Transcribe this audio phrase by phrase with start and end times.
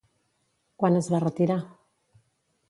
[0.83, 1.59] Quan es va retirar?